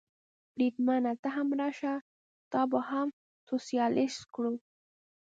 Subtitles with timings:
[0.55, 1.93] بریدمنه، ته هم راشه،
[2.51, 3.07] تا به هم
[3.49, 4.53] سوسیالیست کړو.